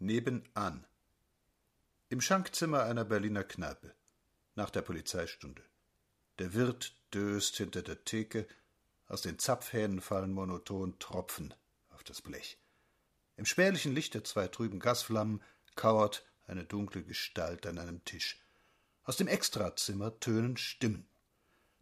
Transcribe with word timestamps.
Nebenan. 0.00 0.86
Im 2.08 2.20
Schankzimmer 2.20 2.84
einer 2.84 3.04
Berliner 3.04 3.42
Kneipe. 3.42 3.94
Nach 4.54 4.70
der 4.70 4.82
Polizeistunde. 4.82 5.62
Der 6.38 6.54
Wirt 6.54 6.94
döst 7.12 7.56
hinter 7.56 7.82
der 7.82 8.04
Theke, 8.04 8.46
aus 9.08 9.22
den 9.22 9.40
Zapfhähnen 9.40 10.00
fallen 10.00 10.32
monoton 10.32 10.96
Tropfen 11.00 11.52
auf 11.90 12.04
das 12.04 12.22
Blech. 12.22 12.58
Im 13.36 13.44
spärlichen 13.44 13.92
Licht 13.92 14.14
der 14.14 14.22
zwei 14.22 14.46
trüben 14.46 14.78
Gasflammen 14.78 15.42
kauert 15.74 16.24
eine 16.46 16.64
dunkle 16.64 17.02
Gestalt 17.02 17.66
an 17.66 17.78
einem 17.78 18.04
Tisch. 18.04 18.40
Aus 19.02 19.16
dem 19.16 19.26
Extrazimmer 19.26 20.20
tönen 20.20 20.56
Stimmen. 20.56 21.08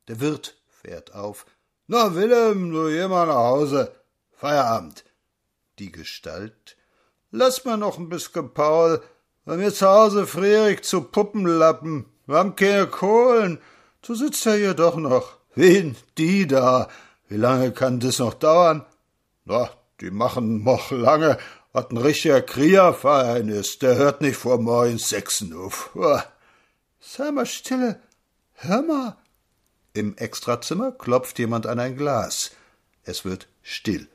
Der 0.09 0.21
Wirt 0.21 0.63
fährt 0.69 1.13
auf. 1.13 1.45
Na, 1.87 2.15
Willem, 2.15 2.71
du 2.71 2.89
geh 2.89 3.07
mal 3.09 3.27
nach 3.27 3.35
Hause. 3.35 3.95
Feierabend. 4.33 5.05
Die 5.79 5.93
Gestalt. 5.93 6.79
Lass 7.31 7.65
mal 7.65 7.77
noch 7.77 7.99
ein 7.99 8.09
bisschen 8.09 8.53
Paul. 8.55 9.03
Bei 9.45 9.57
mir 9.57 9.73
zu 9.73 9.87
Hause 9.87 10.27
friere 10.27 10.73
ich 10.73 10.83
zu 10.83 11.03
Puppenlappen. 11.03 12.07
Wir 12.27 12.37
haben 12.37 12.57
keine 12.57 12.87
Kohlen. 12.87 13.61
Du 14.03 14.15
sitzt 14.15 14.45
ja 14.45 14.53
hier 14.53 14.75
doch 14.75 14.97
noch. 14.97 15.37
Wen? 15.55 15.97
Die 16.19 16.47
da. 16.47 16.89
Wie 17.29 17.37
lange 17.37 17.73
kann 17.73 18.01
das 18.01 18.19
noch 18.19 18.35
dauern? 18.35 18.85
Na, 19.45 19.71
die 20.01 20.11
machen 20.11 20.63
noch 20.63 20.91
lange. 20.91 21.39
Was 21.73 21.91
ein 21.91 21.97
richtiger 21.97 22.41
Kriegerverein 22.41 23.49
ist, 23.49 23.83
der 23.83 23.97
hört 23.97 24.21
nicht 24.21 24.37
vor 24.37 24.59
morgens 24.59 25.09
sechsen 25.09 25.53
auf. 25.53 25.91
Sei 27.01 27.31
mal 27.31 27.47
stille. 27.47 28.01
Hör 28.55 28.83
mal. 28.83 29.17
Im 29.93 30.17
Extrazimmer 30.17 30.93
klopft 30.93 31.39
jemand 31.39 31.67
an 31.67 31.79
ein 31.79 31.97
Glas. 31.97 32.53
Es 33.05 33.25
wird 33.25 33.49
still. 33.63 34.09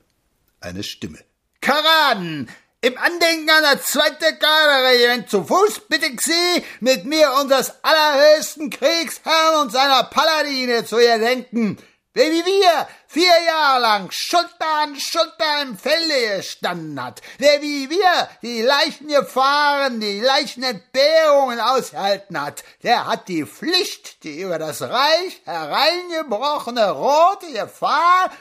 Eine 0.59 0.84
Stimme. 0.84 1.20
Karaden! 1.62 2.49
Im 2.84 2.98
Andenken 2.98 3.48
an 3.48 3.62
das 3.62 3.84
zweite 3.84 4.38
Garderegiment 4.40 5.30
zu 5.30 5.44
Fuß 5.44 5.81
bitte 5.88 6.08
ich 6.08 6.20
Sie, 6.20 6.66
mit 6.80 7.05
mir 7.05 7.31
unseres 7.40 7.76
allerhöchsten 7.84 8.71
Kriegsherrn 8.71 9.62
und 9.62 9.71
seiner 9.71 10.01
Paladine 10.05 10.84
zu 10.84 10.96
gedenken. 10.96 11.77
Wer 12.15 12.32
wie 12.32 12.43
wir 12.43 12.87
vier 13.05 13.40
Jahre 13.46 13.82
lang 13.82 14.09
Schulter 14.09 14.68
an 14.82 14.99
Schulter 14.99 15.62
im 15.62 15.77
Felde 15.77 16.37
gestanden 16.37 17.04
hat, 17.04 17.21
wer 17.37 17.62
wie 17.62 17.87
wir 17.91 18.29
die 18.41 18.63
Leichengefahren, 18.63 19.99
die 19.99 20.20
Leichenentbehrungen 20.20 21.59
ausgehalten 21.59 22.41
hat, 22.41 22.63
der 22.82 23.05
hat 23.05 23.27
die 23.27 23.46
Pflicht, 23.46 24.24
die 24.24 24.41
über 24.41 24.57
das 24.57 24.82
Reich 24.82 25.40
hereingebrochene 25.46 26.90
rote 26.90 27.54
Gefahr. 27.54 28.32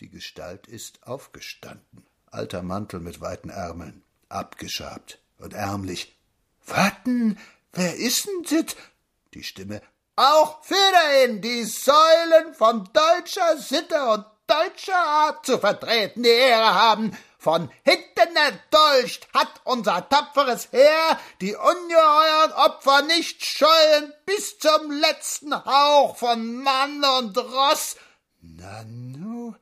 Die 0.00 0.10
Gestalt 0.10 0.66
ist 0.66 1.06
aufgestanden. 1.06 2.03
Alter 2.34 2.62
Mantel 2.62 3.00
mit 3.00 3.20
weiten 3.20 3.48
Ärmeln, 3.48 4.04
abgeschabt 4.28 5.20
und 5.38 5.54
ärmlich. 5.54 6.18
Warten, 6.66 7.38
wer 7.72 7.96
ist 7.96 8.26
denn 8.26 8.42
dit? 8.42 8.76
Die 9.34 9.42
Stimme 9.42 9.80
auch 10.16 10.62
Federhin 10.62 11.40
die 11.40 11.64
Säulen 11.64 12.54
von 12.54 12.88
deutscher 12.92 13.56
Sitte 13.58 14.00
und 14.10 14.24
deutscher 14.46 14.96
Art 14.96 15.44
zu 15.44 15.58
vertreten 15.58 16.22
die 16.22 16.28
Ehre 16.28 16.74
haben. 16.74 17.16
Von 17.36 17.68
hinten 17.82 18.36
erdolcht 18.36 19.28
hat 19.34 19.60
unser 19.64 20.08
tapferes 20.08 20.68
Heer 20.70 21.18
die 21.40 21.54
ungeheuren 21.56 22.52
Opfer 22.52 23.02
nicht 23.02 23.44
scheuen 23.44 24.12
bis 24.24 24.58
zum 24.58 24.92
letzten 24.92 25.52
Hauch 25.52 26.16
von 26.16 26.62
Mann 26.62 27.04
und 27.18 27.36
Ross. 27.36 27.96
Nanu, 28.40 29.54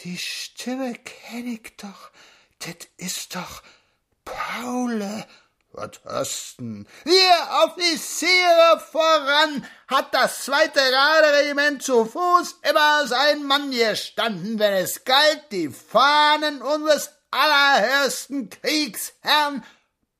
die 0.00 0.18
Stimme 0.18 0.94
kenn 0.94 1.46
ich 1.46 1.76
doch. 1.76 2.10
Det 2.64 2.88
ist 2.96 3.34
doch 3.34 3.62
Paule. 4.24 5.26
Was 5.72 6.00
hast 6.04 6.58
denn? 6.58 6.86
Wir 7.04 7.64
Offiziere 7.64 8.80
voran 8.90 9.66
hat 9.88 10.14
das 10.14 10.44
zweite 10.44 10.80
Garderegiment 10.80 11.82
zu 11.82 12.04
Fuß 12.04 12.56
immer 12.68 13.06
sein 13.06 13.44
Mann 13.44 13.70
gestanden, 13.70 14.58
wenn 14.58 14.74
es 14.74 15.04
galt, 15.04 15.44
die 15.50 15.70
Fahnen 15.70 16.60
unseres 16.60 17.10
allerhöchsten 17.30 18.50
Kriegsherrn. 18.50 19.64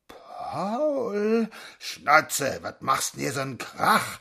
Paul, 0.09 1.51
Schnatze, 1.79 2.59
was 2.63 2.77
machst 2.81 3.15
denn 3.15 3.21
hier 3.21 3.33
so 3.33 3.41
n 3.41 3.59
Krach? 3.59 4.21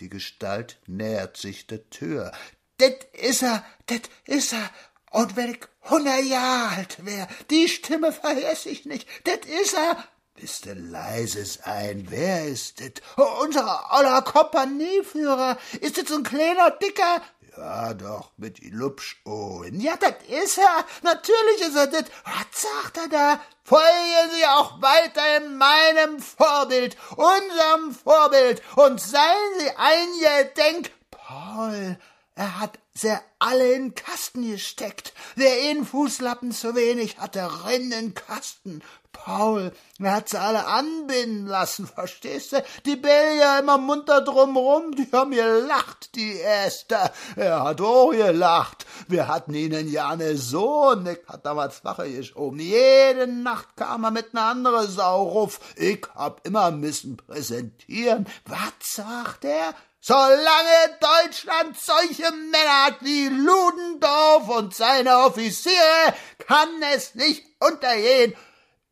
Die 0.00 0.08
Gestalt 0.08 0.78
nähert 0.86 1.36
sich 1.36 1.68
der 1.68 1.88
Tür. 1.90 2.32
Det 2.80 3.04
is 3.12 3.42
er, 3.42 3.64
det 3.88 4.10
is 4.24 4.52
er. 4.52 4.68
Und 5.12 5.36
wenn 5.36 5.52
ich 5.52 5.60
hundert 5.88 6.24
Jahre 6.24 6.76
alt 6.76 7.04
wär, 7.04 7.28
die 7.50 7.68
Stimme 7.68 8.12
vergess 8.12 8.66
ich 8.66 8.86
nicht. 8.86 9.06
Det 9.26 9.44
is 9.46 9.74
er. 9.74 10.04
Bist 10.34 10.64
du 10.64 10.72
leise 10.72 11.44
sein? 11.44 12.06
Wer 12.08 12.46
ist 12.46 12.80
das? 12.80 13.02
Oh, 13.18 13.44
unser 13.44 13.92
aller 13.92 14.22
Kompanieführer. 14.22 15.58
Ist 15.80 15.98
das 15.98 16.08
so 16.08 16.16
ein 16.16 16.22
kleiner 16.22 16.70
Dicker? 16.70 17.22
Ja, 17.56 17.92
doch, 17.92 18.32
mit 18.38 18.58
Lupschohren. 18.64 19.78
Ja, 19.78 19.96
das 19.96 20.14
ist 20.28 20.56
er. 20.56 20.86
Natürlich 21.02 21.60
ist 21.60 21.76
er 21.76 21.86
das. 21.86 22.04
Was 22.24 22.62
sagt 22.62 22.96
er 22.96 23.08
da? 23.08 23.40
Folgen 23.62 24.30
Sie 24.34 24.46
auch 24.46 24.80
weiter 24.80 25.36
in 25.36 25.58
meinem 25.58 26.18
Vorbild, 26.20 26.96
unserem 27.10 27.94
Vorbild, 27.94 28.62
und 28.76 28.98
seien 28.98 29.58
Sie 29.58 29.70
eingedenk. 29.76 30.90
Paul, 31.10 31.98
er 32.34 32.60
hat 32.60 32.78
sie 32.94 33.16
alle 33.38 33.72
in 33.72 33.94
Kasten 33.94 34.50
gesteckt. 34.50 35.12
Wer 35.36 35.70
in 35.70 35.84
Fußlappen 35.84 36.52
zu 36.52 36.74
wenig 36.74 37.18
hatte, 37.18 37.64
renn 37.64 37.92
in 37.92 38.14
Kasten. 38.14 38.82
Paul, 39.12 39.72
er 40.00 40.12
hat 40.14 40.30
sie 40.30 40.40
alle 40.40 40.66
anbinden 40.66 41.46
lassen, 41.46 41.86
verstehst 41.86 42.52
du? 42.52 42.64
Die 42.86 42.96
Belgier 42.96 43.58
immer 43.60 43.78
munter 43.78 44.22
drumrum, 44.22 44.94
die 44.96 45.08
haben 45.12 45.30
gelacht, 45.30 46.14
die 46.14 46.40
Äster. 46.40 47.12
Er 47.36 47.62
hat 47.62 47.80
auch 47.80 48.10
gelacht. 48.10 48.86
Wir 49.08 49.28
hatten 49.28 49.54
ihnen 49.54 49.90
ja 49.90 50.16
ne 50.16 50.36
Sohn, 50.36 51.06
ich 51.06 51.20
hat 51.28 51.46
damals 51.46 51.84
Wache 51.84 52.10
geschoben. 52.10 52.58
Jede 52.58 53.26
Nacht 53.26 53.76
kam 53.76 54.04
er 54.04 54.10
mit 54.10 54.34
ner 54.34 54.44
andere 54.44 54.88
Sau 54.88 55.22
ruf. 55.22 55.60
Ich 55.76 56.04
hab 56.14 56.46
immer 56.46 56.70
müssen 56.70 57.16
präsentieren. 57.16 58.26
Was 58.46 58.94
sagt 58.94 59.44
er? 59.44 59.74
Solange 60.04 60.98
Deutschland 61.00 61.78
solche 61.78 62.28
Männer 62.32 62.86
hat 62.86 62.96
wie 63.02 63.28
Ludendorff 63.28 64.48
und 64.48 64.74
seine 64.74 65.18
Offiziere, 65.18 66.14
kann 66.44 66.68
es 66.92 67.14
nicht 67.14 67.44
untergehen. 67.60 68.34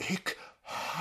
Ich 0.09 0.37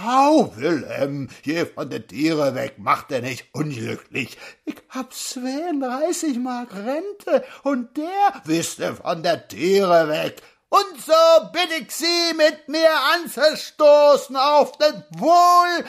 hau, 0.04 0.56
Wilhelm, 0.58 1.30
geh 1.44 1.66
von 1.66 1.90
der 1.90 2.06
Tiere 2.06 2.56
weg, 2.56 2.76
mach 2.78 3.04
dir 3.04 3.22
nicht 3.22 3.54
unglücklich. 3.54 4.38
Ich 4.66 4.78
hab 4.90 5.14
32 5.14 6.38
Mark 6.40 6.74
Rente 6.76 7.46
und 7.64 7.96
der 7.98 8.42
wüsste 8.44 8.96
von 8.96 9.24
der 9.24 9.48
Tiere 9.48 10.10
weg. 10.10 10.42
Und 10.70 11.02
so 11.02 11.50
bitt 11.52 11.70
ich 11.80 11.92
Sie, 11.92 12.34
mit 12.36 12.68
mir 12.68 12.92
anzustoßen 13.16 14.36
auf 14.36 14.78
den 14.78 15.04
Wohl. 15.20 15.86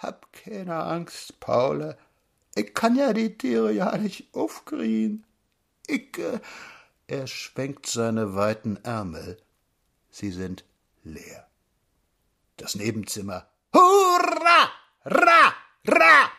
Hab 0.00 0.32
keine 0.32 0.82
Angst, 0.82 1.38
Paule. 1.38 1.96
Ich 2.54 2.74
kann 2.74 2.96
ja 2.96 3.12
die 3.12 3.36
Tiere 3.36 3.72
ja 3.72 3.96
nicht 3.96 4.34
aufkriegen. 4.34 5.24
Ich. 5.86 6.18
Äh, 6.18 6.40
er 7.08 7.28
schwenkt 7.28 7.86
seine 7.86 8.34
weiten 8.34 8.78
Ärmel. 8.82 9.38
Sie 10.10 10.32
sind 10.32 10.64
leer. 11.04 11.46
Das 12.56 12.74
Nebenzimmer. 12.74 13.50
Hurra! 13.72 14.70
Ra! 15.04 15.54
Ra! 15.86 16.30